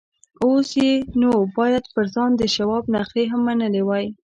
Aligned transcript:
اوس 0.43 0.69
یې 0.81 0.91
نو 1.21 1.31
باید 1.57 1.83
پر 1.93 2.05
ځان 2.15 2.31
د 2.37 2.41
شواب 2.55 2.83
نخرې 2.95 3.23
هم 3.31 3.41
منلې 3.47 3.81
وای 3.85 4.05